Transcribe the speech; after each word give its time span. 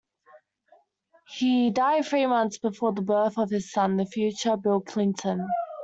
He 1.27 1.69
died 1.69 2.07
three 2.07 2.25
months 2.25 2.57
before 2.57 2.91
the 2.91 3.03
birth 3.03 3.37
of 3.37 3.51
his 3.51 3.71
son, 3.71 3.97
the 3.97 4.05
future 4.07 4.57
Bill 4.57 4.81
Clinton. 4.81 5.47